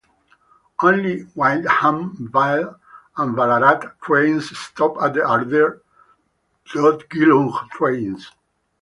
Only 0.81 1.25
Whyndham 1.35 2.31
Vale 2.33 2.75
and 3.17 3.35
Ballarat 3.35 3.81
trains 4.01 4.45
stop 4.57 4.97
at 4.99 5.13
Ardeer, 5.13 5.81
not 6.73 7.07
Geelong 7.07 7.53
trains. 7.71 8.31